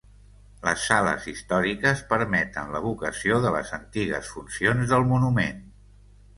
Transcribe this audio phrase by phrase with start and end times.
[0.61, 5.65] Les sales històriques permeten l'evocació de les antigues funcions del monument.